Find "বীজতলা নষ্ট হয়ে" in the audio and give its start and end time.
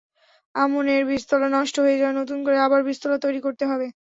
1.05-1.97